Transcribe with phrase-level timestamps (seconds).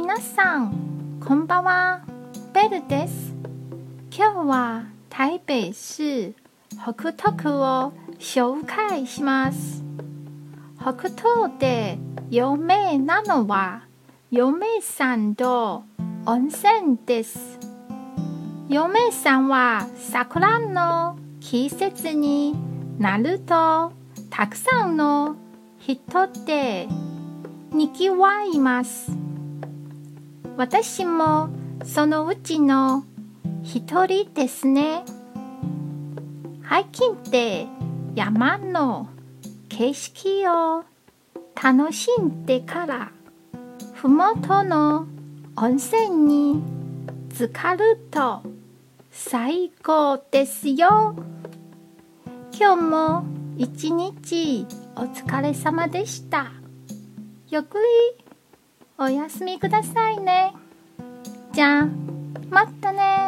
[0.00, 2.04] 皆さんこんばんは。
[2.54, 3.34] ベルです。
[4.16, 6.36] 今日は台北市
[6.80, 9.82] 北東区を紹介します。
[10.80, 11.98] 北東で
[12.30, 13.88] 有名なのは
[14.30, 15.82] 嫁さんと
[16.26, 17.58] 温泉です。
[18.68, 22.54] 嫁さんは桜の季節に
[23.00, 23.92] なると
[24.30, 25.34] たくさんの
[25.76, 26.86] 人で
[27.72, 29.27] にぎわいます。
[30.58, 31.50] 私も
[31.84, 33.04] そのうちの
[33.62, 35.04] 一人ですね。
[36.62, 37.68] ハイキンって
[38.16, 39.08] 山の
[39.68, 40.84] 景色を
[41.54, 43.12] 楽しんでから
[43.94, 45.06] ふもとの
[45.54, 46.60] 温泉に
[47.32, 48.42] 浸かると
[49.12, 51.14] 最高ですよ。
[52.52, 53.24] 今日も
[53.56, 54.66] 一日
[54.96, 56.50] お疲れ様でした。
[57.46, 58.27] ゆっくり
[59.00, 60.52] おやすみくださいね。
[61.52, 61.88] じゃあ
[62.50, 63.27] またね